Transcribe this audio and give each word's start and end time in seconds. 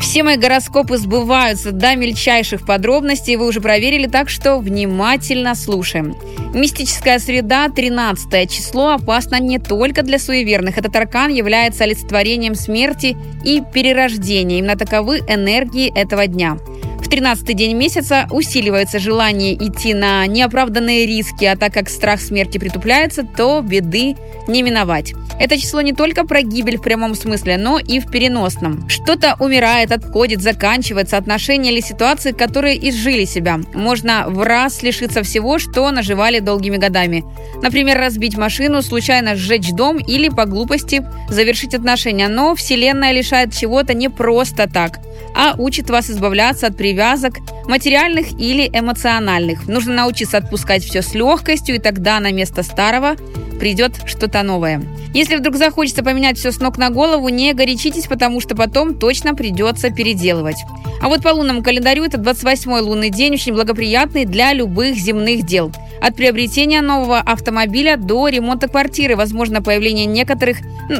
Все 0.00 0.22
мои 0.22 0.36
гороскопы 0.36 0.96
сбываются 0.96 1.72
до 1.72 1.96
мельчайших 1.96 2.66
подробностей, 2.66 3.36
вы 3.36 3.46
уже 3.46 3.60
проверили, 3.60 4.06
так 4.06 4.28
что 4.28 4.58
внимательно 4.58 5.54
слушаем. 5.54 6.14
Мистическая 6.54 7.18
среда, 7.18 7.68
13 7.68 8.50
число, 8.50 8.90
опасно 8.90 9.40
не 9.40 9.58
только 9.58 10.02
для 10.02 10.18
суеверных. 10.18 10.78
Этот 10.78 10.94
аркан 10.94 11.32
является 11.32 11.84
олицетворением 11.84 12.54
смерти 12.54 13.16
и 13.44 13.62
перерождения. 13.72 14.58
Именно 14.58 14.76
таковы 14.76 15.18
энергии 15.28 15.92
этого 15.98 16.26
дня– 16.26 16.58
13-й 17.14 17.54
день 17.54 17.76
месяца 17.76 18.26
усиливается 18.30 18.98
желание 18.98 19.54
идти 19.54 19.94
на 19.94 20.26
неоправданные 20.26 21.06
риски, 21.06 21.44
а 21.44 21.56
так 21.56 21.72
как 21.72 21.88
страх 21.88 22.20
смерти 22.20 22.58
притупляется, 22.58 23.22
то 23.22 23.60
беды 23.60 24.16
не 24.48 24.62
миновать. 24.62 25.14
Это 25.38 25.56
число 25.56 25.80
не 25.80 25.92
только 25.92 26.26
про 26.26 26.42
гибель 26.42 26.76
в 26.76 26.82
прямом 26.82 27.14
смысле, 27.14 27.56
но 27.56 27.78
и 27.78 28.00
в 28.00 28.10
переносном. 28.10 28.88
Что-то 28.88 29.36
умирает, 29.38 29.92
отходит, 29.92 30.42
заканчивается, 30.42 31.16
отношения 31.16 31.70
или 31.70 31.80
ситуации, 31.80 32.32
которые 32.32 32.88
изжили 32.88 33.26
себя. 33.26 33.60
Можно 33.74 34.24
в 34.26 34.42
раз 34.42 34.82
лишиться 34.82 35.22
всего, 35.22 35.60
что 35.60 35.88
наживали 35.92 36.40
долгими 36.40 36.78
годами. 36.78 37.24
Например, 37.62 37.96
разбить 37.96 38.36
машину, 38.36 38.82
случайно 38.82 39.36
сжечь 39.36 39.70
дом 39.70 39.98
или 39.98 40.28
по 40.28 40.46
глупости 40.46 41.06
завершить 41.28 41.74
отношения. 41.74 42.26
Но 42.26 42.56
Вселенная 42.56 43.12
лишает 43.12 43.52
чего-то 43.52 43.94
не 43.94 44.08
просто 44.08 44.68
так– 44.68 44.98
а 45.34 45.54
учит 45.58 45.90
вас 45.90 46.10
избавляться 46.10 46.68
от 46.68 46.76
привязок, 46.76 47.38
материальных 47.66 48.38
или 48.38 48.68
эмоциональных. 48.72 49.66
Нужно 49.66 49.94
научиться 49.94 50.38
отпускать 50.38 50.84
все 50.84 51.02
с 51.02 51.14
легкостью, 51.14 51.76
и 51.76 51.78
тогда 51.78 52.20
на 52.20 52.32
место 52.32 52.62
старого 52.62 53.16
придет 53.58 53.92
что-то 54.06 54.42
новое. 54.42 54.82
Если 55.12 55.36
вдруг 55.36 55.56
захочется 55.56 56.02
поменять 56.02 56.38
все 56.38 56.50
с 56.50 56.58
ног 56.60 56.76
на 56.76 56.90
голову, 56.90 57.28
не 57.28 57.52
горячитесь, 57.52 58.06
потому 58.06 58.40
что 58.40 58.56
потом 58.56 58.94
точно 58.94 59.34
придется 59.34 59.90
переделывать. 59.90 60.56
А 61.00 61.08
вот 61.08 61.22
по 61.22 61.28
лунному 61.28 61.62
календарю 61.62 62.04
это 62.04 62.18
28-й 62.18 62.80
лунный 62.80 63.10
день, 63.10 63.34
очень 63.34 63.54
благоприятный 63.54 64.24
для 64.24 64.52
любых 64.52 64.96
земных 64.96 65.46
дел. 65.46 65.70
От 66.00 66.16
приобретения 66.16 66.82
нового 66.82 67.18
автомобиля 67.18 67.96
до 67.96 68.28
ремонта 68.28 68.68
квартиры, 68.68 69.16
возможно, 69.16 69.62
появление 69.62 70.06
некоторых 70.06 70.58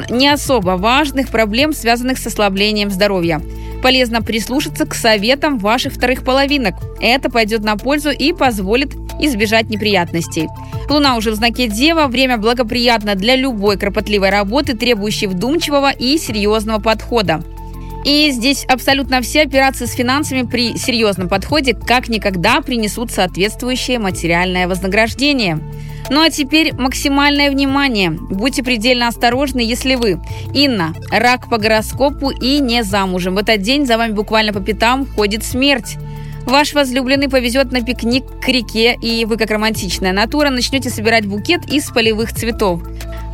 не 0.09 0.29
особо 0.29 0.71
важных 0.71 1.29
проблем, 1.29 1.73
связанных 1.73 2.17
с 2.17 2.27
ослаблением 2.27 2.89
здоровья 2.89 3.41
полезно 3.85 4.23
прислушаться 4.23 4.87
к 4.87 4.95
советам 4.95 5.59
ваших 5.59 5.93
вторых 5.93 6.23
половинок. 6.23 6.73
Это 6.99 7.29
пойдет 7.29 7.63
на 7.63 7.77
пользу 7.77 8.09
и 8.09 8.33
позволит 8.33 8.95
избежать 9.19 9.69
неприятностей. 9.69 10.47
Луна 10.89 11.15
уже 11.17 11.29
в 11.29 11.35
знаке 11.35 11.67
Дева, 11.67 12.07
время 12.07 12.37
благоприятно 12.37 13.13
для 13.13 13.35
любой 13.35 13.77
кропотливой 13.77 14.31
работы, 14.31 14.75
требующей 14.75 15.27
вдумчивого 15.27 15.91
и 15.91 16.17
серьезного 16.17 16.79
подхода. 16.79 17.43
И 18.05 18.29
здесь 18.29 18.65
абсолютно 18.65 19.21
все 19.21 19.41
операции 19.41 19.85
с 19.85 19.93
финансами 19.93 20.43
при 20.43 20.77
серьезном 20.77 21.27
подходе 21.27 21.73
как 21.73 22.07
никогда 22.07 22.61
принесут 22.61 23.11
соответствующее 23.11 23.97
материальное 23.97 24.67
вознаграждение. 24.67 25.59
Ну 26.11 26.21
а 26.21 26.29
теперь 26.29 26.71
максимальное 26.75 27.49
внимание. 27.49 28.11
Будьте 28.11 28.63
предельно 28.63 29.07
осторожны, 29.07 29.59
если 29.59 29.95
вы 29.95 30.21
Инна, 30.53 30.93
рак 31.09 31.49
по 31.49 31.57
гороскопу 31.57 32.29
и 32.29 32.59
не 32.59 32.83
замужем. 32.83 33.33
В 33.33 33.39
этот 33.39 33.63
день 33.63 33.87
за 33.87 33.97
вами 33.97 34.11
буквально 34.11 34.53
по 34.53 34.59
пятам 34.59 35.07
ходит 35.07 35.43
смерть. 35.43 35.97
Ваш 36.45 36.73
возлюбленный 36.75 37.27
повезет 37.27 37.71
на 37.71 37.81
пикник 37.81 38.23
к 38.39 38.47
реке, 38.47 38.95
и 39.01 39.25
вы, 39.25 39.35
как 39.35 39.49
романтичная 39.49 40.13
натура, 40.13 40.51
начнете 40.51 40.91
собирать 40.91 41.25
букет 41.25 41.65
из 41.71 41.89
полевых 41.89 42.31
цветов. 42.33 42.83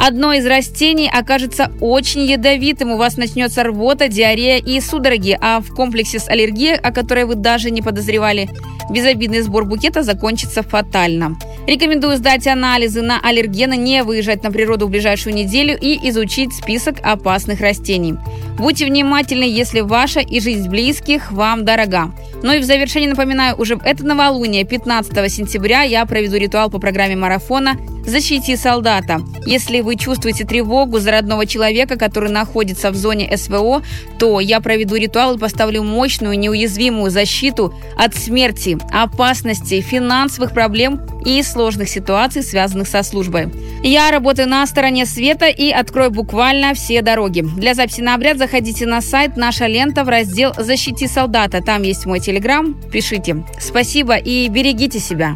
Одно 0.03 0.33
из 0.33 0.47
растений 0.47 1.07
окажется 1.07 1.71
очень 1.79 2.25
ядовитым, 2.25 2.89
у 2.89 2.97
вас 2.97 3.17
начнется 3.17 3.61
рвота, 3.61 4.07
диарея 4.07 4.57
и 4.57 4.81
судороги, 4.81 5.37
а 5.39 5.59
в 5.59 5.75
комплексе 5.75 6.17
с 6.17 6.27
аллергией, 6.27 6.75
о 6.75 6.91
которой 6.91 7.25
вы 7.25 7.35
даже 7.35 7.69
не 7.69 7.83
подозревали, 7.83 8.49
безобидный 8.89 9.41
сбор 9.41 9.65
букета 9.65 10.01
закончится 10.01 10.63
фатально. 10.63 11.37
Рекомендую 11.67 12.17
сдать 12.17 12.47
анализы 12.47 13.03
на 13.03 13.19
аллергены, 13.19 13.77
не 13.77 14.01
выезжать 14.01 14.41
на 14.41 14.51
природу 14.51 14.87
в 14.87 14.89
ближайшую 14.89 15.35
неделю 15.35 15.77
и 15.79 16.09
изучить 16.09 16.51
список 16.51 16.95
опасных 17.03 17.61
растений. 17.61 18.15
Будьте 18.57 18.87
внимательны, 18.87 19.43
если 19.43 19.81
ваша 19.81 20.21
и 20.21 20.39
жизнь 20.39 20.67
близких 20.67 21.31
вам 21.31 21.63
дорога. 21.63 22.11
Ну 22.41 22.53
и 22.53 22.59
в 22.59 22.63
завершении 22.63 23.07
напоминаю, 23.07 23.55
уже 23.55 23.75
в 23.75 23.83
это 23.83 24.03
новолуние, 24.03 24.63
15 24.63 25.31
сентября, 25.31 25.83
я 25.83 26.03
проведу 26.07 26.37
ритуал 26.37 26.71
по 26.71 26.79
программе 26.79 27.15
марафона 27.15 27.77
«Защити 28.05 28.55
солдата». 28.55 29.21
Если 29.45 29.81
вы 29.81 29.95
чувствуете 29.95 30.45
тревогу 30.45 30.99
за 30.99 31.11
родного 31.11 31.45
человека, 31.45 31.97
который 31.97 32.29
находится 32.31 32.91
в 32.91 32.95
зоне 32.95 33.35
СВО, 33.35 33.81
то 34.19 34.39
я 34.39 34.59
проведу 34.59 34.95
ритуал 34.95 35.35
и 35.35 35.39
поставлю 35.39 35.83
мощную, 35.83 36.37
неуязвимую 36.37 37.11
защиту 37.11 37.73
от 37.97 38.15
смерти, 38.15 38.77
опасности, 38.91 39.81
финансовых 39.81 40.53
проблем 40.53 41.01
и 41.25 41.41
сложных 41.43 41.89
ситуаций, 41.89 42.43
связанных 42.43 42.87
со 42.87 43.03
службой. 43.03 43.49
Я 43.83 44.11
работаю 44.11 44.47
на 44.47 44.65
стороне 44.67 45.05
света 45.05 45.47
и 45.47 45.71
открою 45.71 46.11
буквально 46.11 46.73
все 46.73 47.01
дороги. 47.01 47.41
Для 47.41 47.73
записи 47.73 48.01
на 48.01 48.15
обряд 48.15 48.37
заходите 48.37 48.85
на 48.85 49.01
сайт 49.01 49.37
«Наша 49.37 49.67
лента» 49.67 50.03
в 50.03 50.09
раздел 50.09 50.53
«Защити 50.57 51.07
солдата». 51.07 51.61
Там 51.61 51.83
есть 51.83 52.05
мой 52.05 52.19
телеграм. 52.19 52.75
Пишите. 52.91 53.43
Спасибо 53.59 54.15
и 54.15 54.47
берегите 54.49 54.99
себя. 54.99 55.35